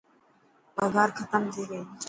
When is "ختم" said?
1.17-1.43